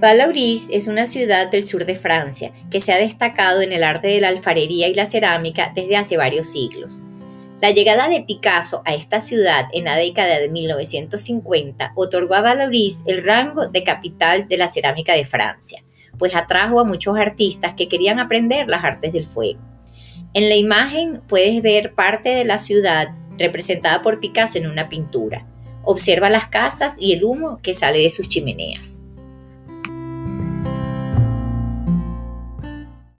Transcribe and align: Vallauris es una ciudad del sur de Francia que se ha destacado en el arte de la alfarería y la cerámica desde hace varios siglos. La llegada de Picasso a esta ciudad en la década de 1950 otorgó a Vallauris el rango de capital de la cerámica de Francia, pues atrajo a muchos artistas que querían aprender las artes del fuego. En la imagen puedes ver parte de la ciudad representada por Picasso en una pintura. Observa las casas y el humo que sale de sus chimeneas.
Vallauris 0.00 0.68
es 0.70 0.86
una 0.86 1.06
ciudad 1.06 1.50
del 1.50 1.66
sur 1.66 1.84
de 1.84 1.96
Francia 1.96 2.52
que 2.70 2.78
se 2.78 2.92
ha 2.92 2.98
destacado 2.98 3.62
en 3.62 3.72
el 3.72 3.82
arte 3.82 4.06
de 4.06 4.20
la 4.20 4.28
alfarería 4.28 4.86
y 4.86 4.94
la 4.94 5.06
cerámica 5.06 5.72
desde 5.74 5.96
hace 5.96 6.16
varios 6.16 6.46
siglos. 6.46 7.02
La 7.60 7.72
llegada 7.72 8.08
de 8.08 8.20
Picasso 8.20 8.82
a 8.84 8.94
esta 8.94 9.18
ciudad 9.18 9.64
en 9.72 9.86
la 9.86 9.96
década 9.96 10.38
de 10.38 10.48
1950 10.50 11.94
otorgó 11.96 12.34
a 12.34 12.42
Vallauris 12.42 13.02
el 13.06 13.24
rango 13.24 13.66
de 13.66 13.82
capital 13.82 14.46
de 14.46 14.56
la 14.56 14.68
cerámica 14.68 15.14
de 15.14 15.24
Francia, 15.24 15.82
pues 16.16 16.36
atrajo 16.36 16.78
a 16.78 16.84
muchos 16.84 17.18
artistas 17.18 17.74
que 17.74 17.88
querían 17.88 18.20
aprender 18.20 18.68
las 18.68 18.84
artes 18.84 19.12
del 19.12 19.26
fuego. 19.26 19.58
En 20.32 20.48
la 20.48 20.54
imagen 20.54 21.22
puedes 21.28 21.60
ver 21.60 21.94
parte 21.94 22.28
de 22.28 22.44
la 22.44 22.60
ciudad 22.60 23.08
representada 23.36 24.02
por 24.02 24.20
Picasso 24.20 24.58
en 24.58 24.70
una 24.70 24.88
pintura. 24.88 25.44
Observa 25.82 26.30
las 26.30 26.46
casas 26.46 26.94
y 27.00 27.14
el 27.14 27.24
humo 27.24 27.58
que 27.64 27.74
sale 27.74 27.98
de 27.98 28.10
sus 28.10 28.28
chimeneas. 28.28 29.07